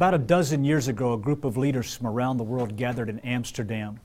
About 0.00 0.14
a 0.14 0.18
dozen 0.18 0.64
years 0.64 0.88
ago, 0.88 1.12
a 1.12 1.18
group 1.18 1.44
of 1.44 1.58
leaders 1.58 1.94
from 1.94 2.06
around 2.06 2.38
the 2.38 2.42
world 2.42 2.74
gathered 2.74 3.10
in 3.10 3.18
Amsterdam 3.18 4.00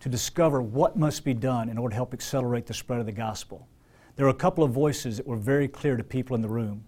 to 0.00 0.08
discover 0.08 0.60
what 0.60 0.98
must 0.98 1.24
be 1.24 1.32
done 1.32 1.68
in 1.68 1.78
order 1.78 1.92
to 1.92 1.94
help 1.94 2.12
accelerate 2.12 2.66
the 2.66 2.74
spread 2.74 2.98
of 2.98 3.06
the 3.06 3.12
gospel. 3.12 3.68
There 4.16 4.26
were 4.26 4.32
a 4.32 4.34
couple 4.34 4.64
of 4.64 4.72
voices 4.72 5.16
that 5.16 5.28
were 5.28 5.36
very 5.36 5.68
clear 5.68 5.96
to 5.96 6.02
people 6.02 6.34
in 6.34 6.42
the 6.42 6.48
room. 6.48 6.82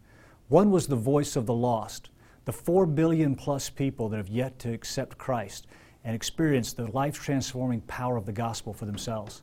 One 0.48 0.72
was 0.72 0.88
the 0.88 0.96
voice 0.96 1.36
of 1.36 1.46
the 1.46 1.54
lost, 1.54 2.10
the 2.44 2.52
four 2.52 2.86
billion 2.86 3.36
plus 3.36 3.70
people 3.70 4.08
that 4.08 4.16
have 4.16 4.26
yet 4.26 4.58
to 4.58 4.72
accept 4.72 5.16
Christ 5.16 5.68
and 6.02 6.16
experience 6.16 6.72
the 6.72 6.90
life 6.90 7.14
transforming 7.22 7.82
power 7.82 8.16
of 8.16 8.26
the 8.26 8.32
gospel 8.32 8.72
for 8.72 8.84
themselves. 8.84 9.42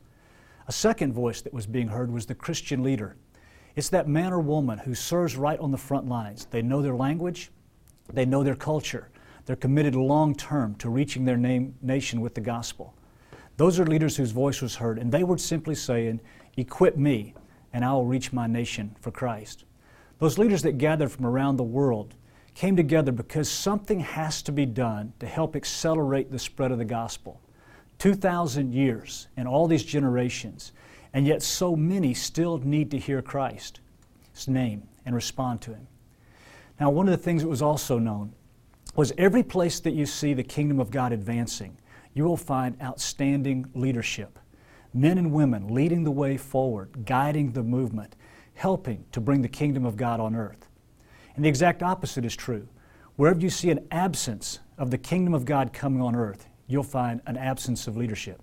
A 0.68 0.74
second 0.74 1.14
voice 1.14 1.40
that 1.40 1.54
was 1.54 1.66
being 1.66 1.88
heard 1.88 2.12
was 2.12 2.26
the 2.26 2.36
Christian 2.36 2.84
leader. 2.84 3.16
It's 3.78 3.88
that 3.88 4.10
man 4.10 4.34
or 4.34 4.42
woman 4.42 4.80
who 4.80 4.94
serves 4.94 5.38
right 5.38 5.62
on 5.62 5.72
the 5.72 5.78
front 5.78 6.10
lines. 6.10 6.46
They 6.52 6.62
know 6.62 6.82
their 6.82 6.94
language, 6.94 7.52
they 8.14 8.26
know 8.26 8.44
their 8.44 8.56
culture, 8.56 9.10
they're 9.46 9.56
committed 9.56 9.96
long 9.96 10.36
term 10.36 10.76
to 10.76 10.90
reaching 10.90 11.26
their 11.26 11.38
name, 11.38 11.76
nation 11.82 12.22
with 12.22 12.36
the 12.36 12.42
gospel. 12.42 12.94
Those 13.58 13.80
are 13.80 13.86
leaders 13.86 14.18
whose 14.18 14.32
voice 14.32 14.62
was 14.62 14.76
heard, 14.76 15.00
and 15.00 15.12
they 15.12 15.24
were 15.24 15.38
simply 15.38 15.76
saying, 15.76 16.20
Equip 16.58 16.98
me, 16.98 17.34
and 17.74 17.84
I 17.84 17.94
will 17.94 18.06
reach 18.06 18.34
my 18.34 18.48
nation 18.48 18.96
for 19.00 19.12
Christ. 19.12 19.66
Those 20.20 20.38
leaders 20.38 20.62
that 20.64 20.78
gathered 20.78 21.12
from 21.12 21.26
around 21.26 21.58
the 21.58 21.64
world 21.64 22.16
came 22.56 22.76
together 22.76 23.12
because 23.12 23.50
something 23.50 24.00
has 24.00 24.42
to 24.42 24.52
be 24.52 24.66
done 24.66 25.14
to 25.20 25.28
help 25.28 25.56
accelerate 25.56 26.32
the 26.32 26.40
spread 26.40 26.72
of 26.72 26.80
the 26.80 26.86
gospel. 26.86 27.40
2,000 28.00 28.74
years 28.74 29.28
and 29.38 29.48
all 29.48 29.68
these 29.68 29.84
generations, 29.84 30.72
and 31.14 31.26
yet 31.26 31.42
so 31.42 31.76
many 31.76 32.14
still 32.14 32.58
need 32.58 32.92
to 32.92 32.98
hear 32.98 33.22
Christ's 33.22 33.80
name, 34.48 34.88
and 35.06 35.16
respond 35.16 35.62
to 35.62 35.72
Him. 35.72 35.88
Now, 36.80 36.90
one 36.90 37.08
of 37.08 37.12
the 37.12 37.24
things 37.24 37.42
that 37.42 37.50
was 37.50 37.62
also 37.62 37.98
known 37.98 38.34
was 38.96 39.14
every 39.18 39.44
place 39.44 39.80
that 39.80 39.94
you 39.94 40.06
see 40.06 40.34
the 40.34 40.44
kingdom 40.44 40.80
of 40.80 40.92
God 40.92 41.12
advancing, 41.12 41.78
you 42.14 42.24
will 42.24 42.38
find 42.38 42.76
outstanding 42.82 43.68
leadership. 43.74 44.40
Men 44.94 45.18
and 45.18 45.32
women 45.32 45.68
leading 45.74 46.04
the 46.04 46.12
way 46.12 46.38
forward, 46.38 47.06
guiding 47.06 47.52
the 47.52 47.64
movement, 47.64 48.16
helping 48.56 49.06
to 49.12 49.22
bring 49.22 49.42
the 49.42 49.48
kingdom 49.48 49.86
of 49.86 49.96
God 49.96 50.20
on 50.20 50.36
earth. 50.36 50.68
And 51.36 51.46
the 51.46 51.50
exact 51.50 51.84
opposite 51.84 52.26
is 52.26 52.36
true. 52.36 52.68
Wherever 53.16 53.40
you 53.40 53.50
see 53.50 53.70
an 53.70 53.88
absence 53.92 54.60
of 54.78 54.90
the 54.90 54.98
kingdom 54.98 55.34
of 55.34 55.46
God 55.46 55.74
coming 55.74 56.02
on 56.02 56.16
earth, 56.16 56.48
you'll 56.68 56.84
find 56.84 57.22
an 57.28 57.38
absence 57.38 57.88
of 57.88 57.98
leadership. 57.98 58.42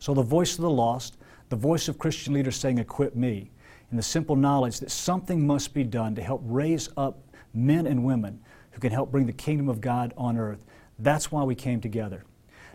So, 0.00 0.14
the 0.14 0.22
voice 0.22 0.54
of 0.54 0.62
the 0.62 0.70
lost, 0.70 1.16
the 1.48 1.56
voice 1.56 1.88
of 1.88 1.98
Christian 1.98 2.34
leaders 2.34 2.56
saying, 2.56 2.78
Equip 2.78 3.16
me, 3.16 3.50
and 3.90 3.98
the 3.98 4.02
simple 4.02 4.36
knowledge 4.36 4.80
that 4.80 4.90
something 4.90 5.46
must 5.46 5.74
be 5.74 5.82
done 5.82 6.14
to 6.14 6.22
help 6.22 6.42
raise 6.44 6.88
up 6.96 7.18
men 7.54 7.86
and 7.86 8.04
women 8.04 8.40
who 8.72 8.80
can 8.80 8.92
help 8.92 9.10
bring 9.10 9.26
the 9.26 9.32
kingdom 9.32 9.68
of 9.68 9.80
God 9.80 10.14
on 10.16 10.36
earth. 10.36 10.64
That's 10.98 11.32
why 11.32 11.42
we 11.42 11.54
came 11.54 11.80
together. 11.80 12.24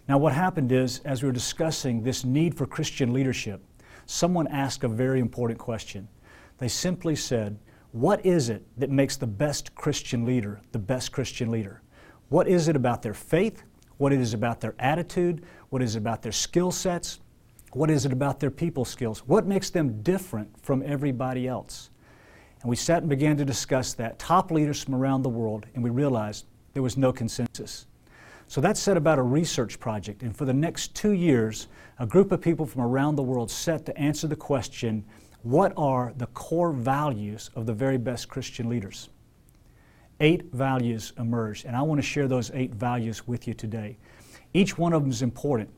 Now, 0.08 0.18
what 0.18 0.34
happened 0.34 0.72
is, 0.72 1.00
as 1.06 1.24
we 1.24 1.28
were 1.28 1.34
discussing 1.34 2.04
this 2.04 2.26
need 2.26 2.56
for 2.56 2.66
Christian 2.66 3.14
leadership, 3.14 3.64
someone 4.06 4.48
asked 4.48 4.84
a 4.84 4.90
very 4.90 5.20
important 5.20 5.60
question. 5.60 6.08
They 6.58 6.68
simply 6.68 7.16
said, 7.16 7.58
What 7.92 8.26
is 8.26 8.50
it 8.50 8.66
that 8.78 8.90
makes 8.90 9.16
the 9.16 9.28
best 9.28 9.74
Christian 9.76 10.26
leader 10.26 10.62
the 10.72 10.80
best 10.80 11.12
Christian 11.12 11.52
leader? 11.52 11.82
What 12.30 12.48
is 12.48 12.68
it 12.68 12.76
about 12.76 13.02
their 13.02 13.14
faith? 13.14 13.64
What 13.98 14.12
it 14.12 14.20
is 14.20 14.34
about 14.34 14.60
their 14.60 14.76
attitude? 14.80 15.46
What 15.70 15.82
is 15.82 15.96
it 15.96 16.00
about 16.00 16.22
their 16.22 16.32
skill 16.32 16.72
sets? 16.72 17.20
What 17.74 17.90
is 17.90 18.06
it 18.06 18.12
about 18.12 18.40
their 18.40 18.52
people 18.52 18.86
skills? 18.86 19.20
What 19.26 19.48
makes 19.48 19.70
them 19.70 20.02
different 20.02 20.50
from 20.62 20.84
everybody 20.86 21.48
else? 21.48 21.90
And 22.64 22.70
we 22.70 22.78
sat 22.78 23.04
and 23.04 23.10
began 23.10 23.36
to 23.38 23.46
discuss 23.46 23.94
that, 23.96 24.18
top 24.18 24.50
leaders 24.50 24.82
from 24.82 24.96
around 24.96 25.22
the 25.22 25.30
world, 25.30 25.66
and 25.76 25.84
we 25.84 25.90
realized 25.90 26.46
there 26.74 26.82
was 26.82 26.96
no 26.96 27.12
consensus. 27.12 27.88
So 28.48 28.62
that 28.62 28.78
set 28.78 28.96
about 28.96 29.20
a 29.20 29.24
research 29.24 29.82
project, 29.82 30.24
and 30.24 30.36
for 30.36 30.46
the 30.46 30.54
next 30.54 30.96
two 30.96 31.12
years, 31.12 31.68
a 32.00 32.08
group 32.08 32.32
of 32.32 32.40
people 32.40 32.66
from 32.66 32.82
around 32.82 33.18
the 33.18 33.24
world 33.24 33.52
set 33.52 33.86
to 33.88 33.98
answer 33.98 34.28
the 34.28 34.36
question 34.38 35.04
what 35.42 35.74
are 35.76 36.14
the 36.16 36.28
core 36.28 36.72
values 36.72 37.50
of 37.54 37.66
the 37.66 37.74
very 37.74 37.98
best 37.98 38.30
Christian 38.30 38.70
leaders? 38.70 39.10
Eight 40.22 40.46
values 40.54 41.12
emerged, 41.18 41.66
and 41.66 41.76
I 41.76 41.82
want 41.82 42.00
to 42.00 42.08
share 42.08 42.30
those 42.30 42.50
eight 42.54 42.74
values 42.74 43.28
with 43.28 43.46
you 43.46 43.54
today. 43.54 43.98
Each 44.54 44.78
one 44.78 44.94
of 44.94 45.02
them 45.02 45.12
is 45.12 45.22
important, 45.22 45.70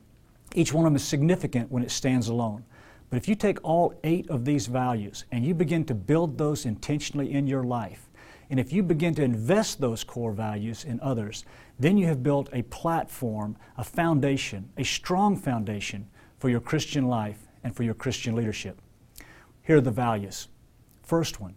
each 0.54 0.72
one 0.72 0.86
of 0.86 0.92
them 0.92 0.96
is 0.96 1.02
significant 1.02 1.72
when 1.72 1.82
it 1.82 1.90
stands 1.90 2.28
alone. 2.28 2.64
But 3.08 3.16
if 3.16 3.28
you 3.28 3.34
take 3.34 3.62
all 3.62 3.94
eight 4.04 4.28
of 4.30 4.44
these 4.44 4.66
values 4.66 5.24
and 5.30 5.44
you 5.44 5.54
begin 5.54 5.84
to 5.86 5.94
build 5.94 6.38
those 6.38 6.66
intentionally 6.66 7.32
in 7.32 7.46
your 7.46 7.62
life, 7.62 8.08
and 8.50 8.60
if 8.60 8.72
you 8.72 8.82
begin 8.82 9.14
to 9.16 9.22
invest 9.22 9.80
those 9.80 10.04
core 10.04 10.32
values 10.32 10.84
in 10.84 11.00
others, 11.00 11.44
then 11.78 11.98
you 11.98 12.06
have 12.06 12.22
built 12.22 12.48
a 12.52 12.62
platform, 12.62 13.56
a 13.76 13.84
foundation, 13.84 14.70
a 14.76 14.84
strong 14.84 15.36
foundation 15.36 16.08
for 16.38 16.48
your 16.48 16.60
Christian 16.60 17.06
life 17.06 17.48
and 17.64 17.74
for 17.74 17.82
your 17.82 17.94
Christian 17.94 18.34
leadership. 18.34 18.80
Here 19.62 19.78
are 19.78 19.80
the 19.80 19.90
values. 19.90 20.48
First 21.02 21.40
one 21.40 21.54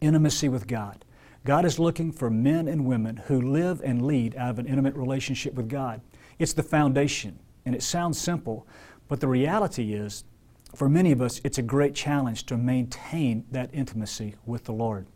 intimacy 0.00 0.48
with 0.48 0.66
God. 0.66 1.04
God 1.44 1.64
is 1.64 1.78
looking 1.78 2.12
for 2.12 2.30
men 2.30 2.68
and 2.68 2.86
women 2.86 3.16
who 3.16 3.40
live 3.40 3.80
and 3.84 4.04
lead 4.04 4.36
out 4.36 4.50
of 4.50 4.58
an 4.58 4.66
intimate 4.66 4.94
relationship 4.94 5.54
with 5.54 5.68
God. 5.68 6.00
It's 6.38 6.52
the 6.52 6.62
foundation, 6.62 7.38
and 7.64 7.74
it 7.74 7.82
sounds 7.82 8.20
simple, 8.20 8.66
but 9.08 9.20
the 9.20 9.28
reality 9.28 9.92
is 9.92 10.24
for 10.74 10.88
many 10.88 11.12
of 11.12 11.20
us, 11.20 11.40
it's 11.44 11.58
a 11.58 11.62
great 11.62 11.94
challenge 11.94 12.46
to 12.46 12.56
maintain 12.56 13.44
that 13.50 13.70
intimacy 13.72 14.34
with 14.46 14.64
the 14.64 14.72
Lord. 14.72 15.06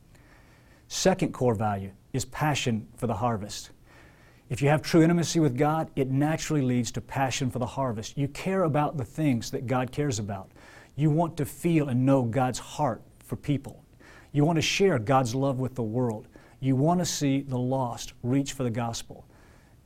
Second 0.88 1.32
core 1.32 1.54
value 1.54 1.92
is 2.12 2.24
passion 2.26 2.86
for 2.96 3.06
the 3.06 3.14
harvest. 3.14 3.70
If 4.48 4.62
you 4.62 4.68
have 4.68 4.82
true 4.82 5.02
intimacy 5.02 5.40
with 5.40 5.56
God, 5.56 5.90
it 5.96 6.10
naturally 6.10 6.62
leads 6.62 6.92
to 6.92 7.00
passion 7.00 7.50
for 7.50 7.58
the 7.58 7.66
harvest. 7.66 8.16
You 8.16 8.28
care 8.28 8.62
about 8.62 8.96
the 8.96 9.04
things 9.04 9.50
that 9.50 9.66
God 9.66 9.90
cares 9.90 10.18
about. 10.18 10.52
You 10.94 11.10
want 11.10 11.36
to 11.38 11.44
feel 11.44 11.88
and 11.88 12.06
know 12.06 12.22
God's 12.22 12.58
heart 12.58 13.02
for 13.18 13.36
people. 13.36 13.82
You 14.32 14.44
want 14.44 14.56
to 14.56 14.62
share 14.62 14.98
God's 14.98 15.34
love 15.34 15.58
with 15.58 15.74
the 15.74 15.82
world. 15.82 16.28
You 16.60 16.76
want 16.76 17.00
to 17.00 17.06
see 17.06 17.40
the 17.40 17.58
lost 17.58 18.12
reach 18.22 18.52
for 18.52 18.62
the 18.62 18.70
gospel. 18.70 19.26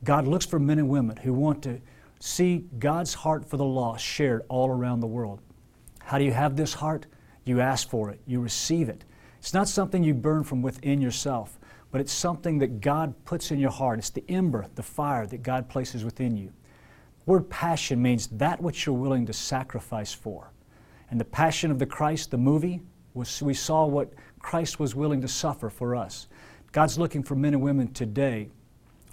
God 0.03 0.27
looks 0.27 0.45
for 0.45 0.59
men 0.59 0.77
and 0.77 0.89
women 0.89 1.17
who 1.17 1.33
want 1.33 1.63
to 1.63 1.79
see 2.19 2.65
God's 2.77 3.13
heart 3.13 3.49
for 3.49 3.57
the 3.57 3.65
lost 3.65 4.05
shared 4.05 4.43
all 4.47 4.69
around 4.69 4.99
the 4.99 5.07
world. 5.07 5.41
How 6.05 6.17
do 6.17 6.23
you 6.23 6.31
have 6.31 6.55
this 6.55 6.73
heart? 6.73 7.05
You 7.43 7.61
ask 7.61 7.89
for 7.89 8.09
it, 8.09 8.19
you 8.25 8.39
receive 8.39 8.89
it. 8.89 9.03
It's 9.39 9.53
not 9.53 9.67
something 9.67 10.03
you 10.03 10.13
burn 10.13 10.43
from 10.43 10.61
within 10.61 11.01
yourself, 11.01 11.59
but 11.89 11.99
it's 11.99 12.13
something 12.13 12.59
that 12.59 12.79
God 12.79 13.13
puts 13.25 13.51
in 13.51 13.59
your 13.59 13.71
heart. 13.71 13.99
It's 13.99 14.11
the 14.11 14.23
ember, 14.29 14.67
the 14.75 14.83
fire 14.83 15.25
that 15.27 15.41
God 15.41 15.67
places 15.67 16.05
within 16.05 16.37
you. 16.37 16.51
The 17.25 17.31
word 17.31 17.49
passion 17.49 18.01
means 18.01 18.27
that 18.27 18.61
which 18.61 18.85
you're 18.85 18.95
willing 18.95 19.25
to 19.25 19.33
sacrifice 19.33 20.13
for. 20.13 20.51
And 21.09 21.19
the 21.19 21.25
passion 21.25 21.71
of 21.71 21.79
the 21.79 21.85
Christ, 21.85 22.31
the 22.31 22.37
movie, 22.37 22.81
was 23.13 23.41
we 23.41 23.53
saw 23.53 23.85
what 23.85 24.13
Christ 24.39 24.79
was 24.79 24.95
willing 24.95 25.21
to 25.21 25.27
suffer 25.27 25.69
for 25.69 25.95
us. 25.95 26.27
God's 26.71 26.97
looking 26.97 27.23
for 27.23 27.35
men 27.35 27.53
and 27.53 27.61
women 27.61 27.91
today 27.93 28.49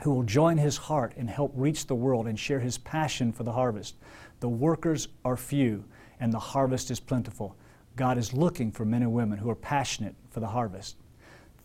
who 0.02 0.12
will 0.12 0.22
join 0.22 0.56
his 0.56 0.76
heart 0.76 1.12
and 1.16 1.28
help 1.28 1.52
reach 1.56 1.86
the 1.86 1.94
world 1.94 2.28
and 2.28 2.38
share 2.38 2.60
his 2.60 2.78
passion 2.78 3.32
for 3.32 3.42
the 3.42 3.52
harvest. 3.52 3.96
The 4.40 4.48
workers 4.48 5.08
are 5.24 5.36
few, 5.36 5.84
and 6.20 6.32
the 6.32 6.38
harvest 6.38 6.90
is 6.90 7.00
plentiful. 7.00 7.56
God 7.96 8.18
is 8.18 8.32
looking 8.32 8.70
for 8.70 8.84
men 8.84 9.02
and 9.02 9.12
women 9.12 9.38
who 9.38 9.50
are 9.50 9.56
passionate 9.56 10.14
for 10.30 10.40
the 10.40 10.46
harvest. 10.46 10.96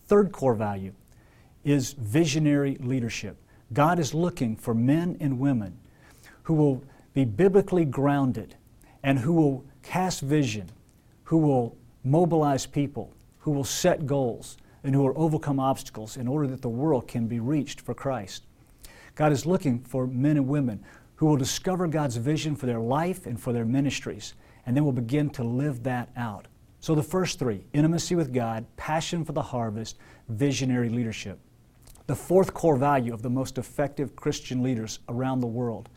Third 0.06 0.32
core 0.32 0.54
value 0.54 0.92
is 1.64 1.92
visionary 1.92 2.76
leadership. 2.80 3.36
God 3.72 3.98
is 3.98 4.14
looking 4.14 4.56
for 4.56 4.74
men 4.74 5.16
and 5.20 5.38
women 5.38 5.78
who 6.42 6.54
will 6.54 6.82
be 7.14 7.24
biblically 7.24 7.84
grounded 7.84 8.56
and 9.02 9.18
who 9.18 9.32
will 9.32 9.64
cast 9.82 10.20
vision, 10.20 10.70
who 11.24 11.38
will 11.38 11.76
mobilize 12.02 12.66
people, 12.66 13.12
who 13.38 13.50
will 13.50 13.64
set 13.64 14.06
goals, 14.06 14.56
and 14.82 14.94
who 14.94 15.02
will 15.02 15.14
overcome 15.16 15.58
obstacles 15.58 16.16
in 16.16 16.28
order 16.28 16.46
that 16.46 16.62
the 16.62 16.68
world 16.68 17.08
can 17.08 17.26
be 17.26 17.40
reached 17.40 17.80
for 17.80 17.94
Christ. 17.94 18.44
God 19.14 19.32
is 19.32 19.46
looking 19.46 19.80
for 19.80 20.06
men 20.06 20.36
and 20.36 20.48
women 20.48 20.84
who 21.16 21.26
will 21.26 21.36
discover 21.36 21.86
God's 21.86 22.16
vision 22.16 22.56
for 22.56 22.66
their 22.66 22.80
life 22.80 23.26
and 23.26 23.40
for 23.40 23.52
their 23.52 23.64
ministries 23.64 24.34
and 24.66 24.76
then 24.76 24.84
we'll 24.84 24.92
begin 24.92 25.30
to 25.30 25.44
live 25.44 25.82
that 25.82 26.10
out. 26.16 26.46
So, 26.80 26.94
the 26.94 27.02
first 27.02 27.38
three 27.38 27.64
intimacy 27.72 28.14
with 28.14 28.32
God, 28.32 28.66
passion 28.76 29.24
for 29.24 29.32
the 29.32 29.42
harvest, 29.42 29.96
visionary 30.28 30.88
leadership. 30.88 31.38
The 32.06 32.14
fourth 32.14 32.52
core 32.52 32.76
value 32.76 33.14
of 33.14 33.22
the 33.22 33.30
most 33.30 33.56
effective 33.56 34.14
Christian 34.14 34.62
leaders 34.62 34.98
around 35.08 35.40
the 35.40 35.46
world 35.46 35.88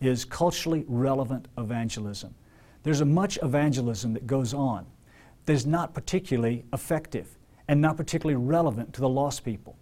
is 0.00 0.24
culturally 0.24 0.84
relevant 0.86 1.48
evangelism. 1.58 2.34
There's 2.84 3.00
a 3.00 3.06
much 3.06 3.38
evangelism 3.42 4.14
that 4.14 4.26
goes 4.26 4.54
on 4.54 4.86
that 5.46 5.52
is 5.52 5.66
not 5.66 5.94
particularly 5.94 6.64
effective 6.72 7.36
and 7.66 7.80
not 7.80 7.96
particularly 7.96 8.40
relevant 8.42 8.92
to 8.94 9.00
the 9.00 9.08
lost 9.08 9.44
people. 9.44 9.76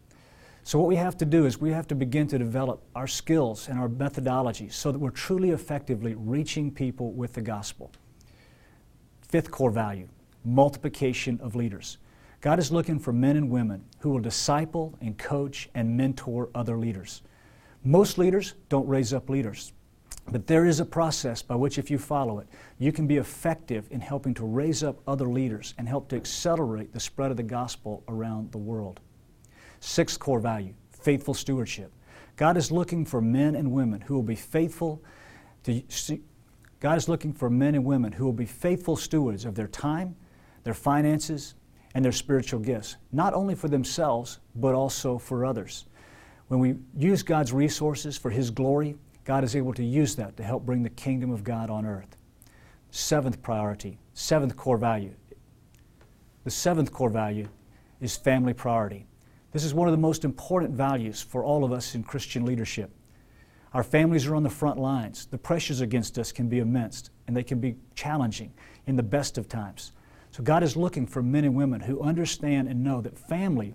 So, 0.69 0.79
what 0.79 0.89
we 0.89 0.97
have 0.97 1.17
to 1.17 1.25
do 1.25 1.47
is 1.47 1.59
we 1.59 1.71
have 1.71 1.89
to 1.89 1.95
begin 1.95 2.27
to 2.27 2.37
develop 2.37 2.83
our 2.95 3.07
skills 3.07 3.71
and 3.71 3.79
our 3.79 3.89
methodologies 3.89 4.75
so 4.75 4.93
that 4.93 4.99
we're 4.99 5.09
truly 5.09 5.53
effectively 5.53 6.15
reaching 6.15 6.71
people 6.71 7.13
with 7.13 7.33
the 7.33 7.41
gospel. 7.41 7.91
Fifth 9.23 9.51
core 9.51 9.71
value 9.71 10.09
multiplication 10.45 11.41
of 11.41 11.55
leaders. 11.55 11.97
God 12.43 12.59
is 12.59 12.71
looking 12.71 12.99
for 12.99 13.15
men 13.15 13.39
and 13.39 13.49
women 13.49 13.83
who 14.01 14.11
will 14.11 14.19
disciple 14.19 14.95
and 15.01 15.17
coach 15.17 15.71
and 15.75 15.97
mentor 15.97 16.51
other 16.55 16.77
leaders. 16.77 17.23
Most 17.83 18.19
leaders 18.19 18.53
don't 18.69 18.87
raise 18.87 19.15
up 19.15 19.31
leaders, 19.31 19.73
but 20.31 20.47
there 20.47 20.67
is 20.67 20.81
a 20.81 20.85
process 20.85 21.41
by 21.41 21.55
which, 21.55 21.79
if 21.79 21.91
you 21.91 21.97
follow 21.97 22.41
it, 22.41 22.47
you 22.79 22.93
can 22.93 23.07
be 23.07 23.17
effective 23.17 23.89
in 23.91 24.03
helping 24.03 24.35
to 24.35 24.45
raise 24.45 24.85
up 24.85 25.01
other 25.07 25.29
leaders 25.31 25.73
and 25.79 25.89
help 25.89 26.11
to 26.11 26.17
accelerate 26.17 26.93
the 26.93 27.01
spread 27.01 27.31
of 27.31 27.39
the 27.39 27.43
gospel 27.43 28.05
around 28.07 28.53
the 28.53 28.59
world. 28.59 29.01
Sixth 29.81 30.19
core 30.19 30.41
value 30.41 30.75
faithful 30.91 31.35
stewardship. 31.35 31.93
God 32.37 32.57
is 32.57 32.71
looking 32.71 33.05
for 33.05 33.21
men 33.21 33.55
and 33.55 33.73
women 33.73 34.01
who 34.01 34.15
will 34.15 34.23
be 34.23 34.35
faithful 34.35 35.03
to 35.65 35.83
God 36.81 36.97
is 36.97 37.09
looking 37.09 37.33
for 37.33 37.51
men 37.51 37.75
and 37.75 37.85
women 37.85 38.13
who 38.13 38.25
will 38.25 38.33
be 38.33 38.47
faithful 38.47 38.97
stewards 38.97 39.45
of 39.45 39.55
their 39.55 39.67
time, 39.67 40.15
their 40.63 40.75
finances, 40.75 41.55
and 41.95 42.05
their 42.05 42.13
spiritual 42.13 42.61
gifts, 42.61 42.97
not 43.11 43.35
only 43.35 43.55
for 43.55 43.69
themselves, 43.69 44.39
but 44.55 44.75
also 44.75 45.19
for 45.19 45.45
others. 45.45 45.87
When 46.47 46.61
we 46.61 46.77
use 46.97 47.23
God's 47.23 47.53
resources 47.53 48.17
for 48.17 48.31
His 48.31 48.51
glory, 48.51 48.97
God 49.25 49.43
is 49.43 49.57
able 49.57 49.75
to 49.75 49.85
use 49.85 50.15
that 50.17 50.37
to 50.37 50.43
help 50.43 50.65
bring 50.65 50.83
the 50.83 50.91
kingdom 50.91 51.31
of 51.31 51.43
God 51.43 51.69
on 51.69 51.85
earth. 51.85 52.17
Seventh 52.91 53.43
priority, 53.43 53.99
seventh 54.15 54.57
core 54.57 54.79
value. 54.79 55.15
The 56.45 56.51
seventh 56.51 56.93
core 56.93 57.11
value 57.11 57.49
is 58.01 58.17
family 58.17 58.55
priority. 58.55 59.07
This 59.53 59.65
is 59.65 59.73
one 59.73 59.89
of 59.89 59.93
the 59.93 59.99
most 59.99 60.25
important 60.25 60.75
values 60.75 61.23
for 61.23 61.43
all 61.43 61.65
of 61.65 61.73
us 61.73 61.95
in 61.95 62.05
Christian 62.05 62.45
leadership. 62.45 62.91
Our 63.73 63.83
families 63.83 64.27
are 64.27 64.35
on 64.35 64.43
the 64.43 64.51
front 64.51 64.79
lines. 64.79 65.27
The 65.27 65.39
pressures 65.39 65.81
against 65.81 66.19
us 66.19 66.33
can 66.33 66.49
be 66.49 66.59
immense 66.59 67.11
and 67.27 67.37
they 67.37 67.43
can 67.43 67.59
be 67.59 67.77
challenging 67.95 68.53
in 68.87 68.97
the 68.97 69.03
best 69.03 69.39
of 69.39 69.49
times. 69.49 69.93
So, 70.31 70.43
God 70.43 70.63
is 70.63 70.77
looking 70.77 71.07
for 71.07 71.23
men 71.23 71.45
and 71.45 71.55
women 71.55 71.81
who 71.81 72.01
understand 72.01 72.69
and 72.69 72.85
know 72.85 73.01
that 73.01 73.19
family 73.19 73.75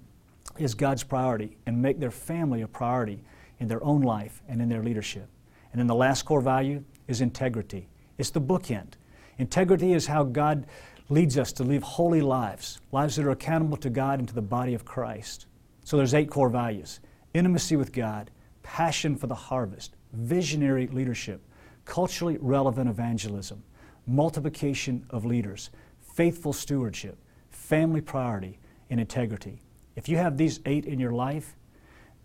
is 0.58 0.76
God's 0.76 1.04
priority 1.04 1.58
and 1.66 1.82
make 1.82 2.00
their 2.00 2.12
family 2.12 2.62
a 2.62 2.68
priority 2.68 3.24
in 3.60 3.68
their 3.68 3.84
own 3.84 4.02
life 4.02 4.44
and 4.48 4.62
in 4.62 4.70
their 4.70 4.84
leadership. 4.84 5.28
And 5.72 5.80
then 5.80 5.88
the 5.88 5.96
last 5.96 6.24
core 6.24 6.42
value 6.42 6.84
is 7.08 7.22
integrity. 7.22 7.88
It's 8.18 8.30
the 8.30 8.42
bookend. 8.42 8.94
Integrity 9.40 9.94
is 9.94 10.06
how 10.06 10.24
God 10.24 10.68
leads 11.10 11.38
us 11.38 11.52
to 11.54 11.64
live 11.64 11.82
holy 11.82 12.22
lives, 12.22 12.80
lives 12.92 13.16
that 13.16 13.26
are 13.26 13.32
accountable 13.32 13.78
to 13.78 13.90
God 13.90 14.20
and 14.20 14.28
to 14.28 14.36
the 14.36 14.42
body 14.42 14.76
of 14.76 14.86
Christ. 14.86 15.48
So 15.84 15.98
there's 15.98 16.14
eight 16.14 16.30
core 16.30 16.50
values 16.50 17.00
intimacy 17.34 17.76
with 17.76 17.92
God, 17.92 18.30
passion 18.62 19.16
for 19.16 19.28
the 19.28 19.36
harvest, 19.36 19.96
visionary 20.14 20.88
leadership, 20.88 21.42
culturally 21.86 22.38
relevant 22.40 22.90
evangelism, 22.90 23.64
multiplication 24.06 25.06
of 25.10 25.26
leaders, 25.26 25.72
faithful 26.00 26.54
stewardship, 26.54 27.18
family 27.50 28.02
priority, 28.02 28.60
and 28.90 29.00
integrity. 29.00 29.62
If 29.96 30.08
you 30.08 30.18
have 30.18 30.38
these 30.38 30.60
eight 30.66 30.86
in 30.86 31.00
your 31.00 31.12
life, 31.12 31.56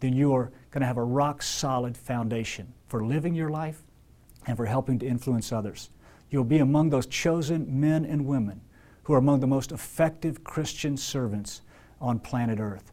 then 0.01 0.13
you 0.13 0.35
are 0.35 0.53
going 0.71 0.83
to 0.83 0.87
have 0.87 0.97
a 0.97 1.05
rock 1.05 1.43
solid 1.43 1.97
foundation 1.97 2.73
for 2.87 3.05
living 3.05 3.35
your 3.35 3.51
life 3.51 3.83
and 4.47 4.57
for 4.57 4.67
helping 4.67 4.99
to 4.99 5.07
influence 5.07 5.53
others. 5.53 5.91
You'll 6.31 6.45
be 6.45 6.59
among 6.59 6.91
those 6.91 7.07
chosen 7.07 7.81
men 7.81 8.05
and 8.05 8.27
women 8.27 8.61
who 9.05 9.15
are 9.15 9.19
among 9.19 9.41
the 9.41 9.47
most 9.47 9.73
effective 9.73 10.45
Christian 10.45 10.97
servants 10.97 11.63
on 12.01 12.19
planet 12.19 12.61
Earth. 12.61 12.93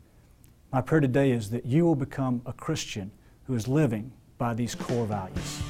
My 0.72 0.82
prayer 0.82 1.02
today 1.02 1.32
is 1.32 1.50
that 1.52 1.66
you 1.66 1.86
will 1.86 1.96
become 1.96 2.42
a 2.46 2.54
Christian 2.54 3.12
who 3.48 3.56
is 3.56 3.68
living 3.68 4.12
by 4.38 4.54
these 4.54 4.76
core 4.76 5.06
values. 5.06 5.62